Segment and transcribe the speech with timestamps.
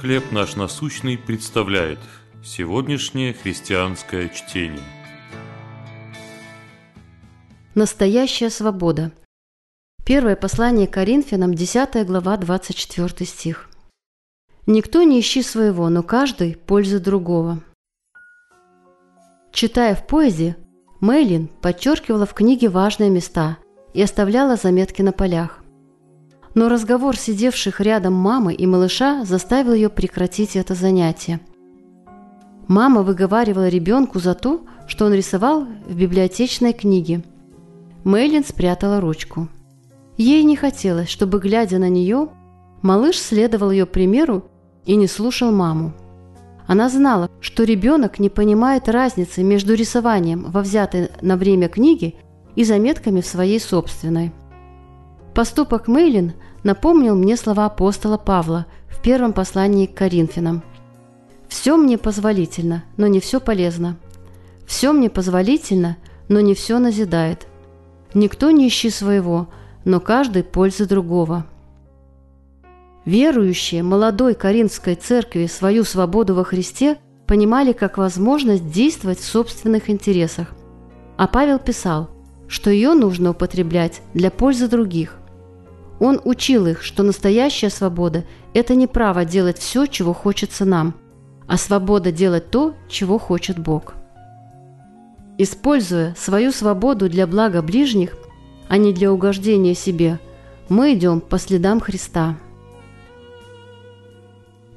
[0.00, 1.98] «Хлеб наш насущный» представляет
[2.44, 4.84] сегодняшнее христианское чтение.
[7.74, 9.10] Настоящая свобода.
[10.04, 13.70] Первое послание Коринфянам, 10 глава, 24 стих.
[14.66, 17.62] «Никто не ищи своего, но каждый– пользы другого».
[19.50, 20.58] Читая в поезде,
[21.00, 23.56] Мейлин подчеркивала в книге важные места
[23.94, 25.62] и оставляла заметки на полях.
[26.56, 31.40] Но разговор сидевших рядом мамы и малыша заставил ее прекратить это занятие.
[32.66, 37.22] Мама выговаривала ребенку за то, что он рисовал в библиотечной книге.
[38.04, 39.48] Мейлин спрятала ручку.
[40.16, 42.30] Ей не хотелось, чтобы, глядя на нее,
[42.80, 44.44] малыш следовал ее примеру
[44.86, 45.92] и не слушал маму.
[46.66, 52.14] Она знала, что ребенок не понимает разницы между рисованием во взятой на время книги
[52.54, 54.32] и заметками в своей собственной.
[55.36, 56.32] Поступок Мейлин
[56.62, 60.62] напомнил мне слова апостола Павла в первом послании к Коринфянам.
[61.46, 63.98] «Все мне позволительно, но не все полезно.
[64.66, 65.98] Все мне позволительно,
[66.30, 67.48] но не все назидает.
[68.14, 69.48] Никто не ищи своего,
[69.84, 71.44] но каждый пользы другого».
[73.04, 80.54] Верующие молодой Коринфской церкви свою свободу во Христе понимали как возможность действовать в собственных интересах.
[81.18, 82.08] А Павел писал,
[82.48, 85.18] что ее нужно употреблять для пользы других–
[85.98, 90.94] он учил их, что настоящая свобода– это не право делать все, чего хочется нам,
[91.46, 93.94] а свобода делать то, чего хочет Бог.
[95.38, 98.16] Используя свою свободу для блага ближних,
[98.68, 100.18] а не для угождения себе,
[100.68, 102.36] мы идем по следам Христа.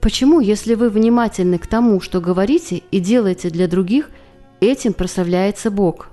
[0.00, 4.10] Почему, если вы внимательны к тому, что говорите и делаете для других,
[4.60, 6.10] этим прославляется Бог?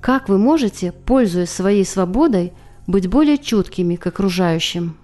[0.00, 2.52] Как вы можете, пользуясь своей свободой,
[2.88, 4.96] быть более чуткими к окружающим.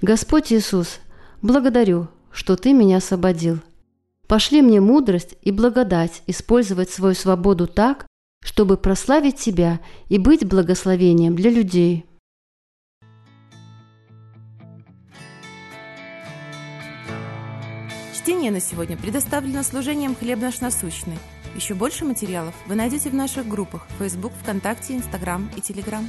[0.00, 0.98] Господь Иисус,
[1.42, 3.60] благодарю, что Ты меня освободил.
[4.26, 8.06] Пошли мне мудрость и благодать использовать свою свободу так,
[8.42, 12.06] чтобы прославить Тебя и быть благословением для людей.
[18.14, 21.18] Чтение на сегодня предоставлено служением «Хлеб наш насущный».
[21.54, 26.08] Еще больше материалов вы найдете в наших группах Facebook, ВКонтакте, Инстаграм и Телеграм.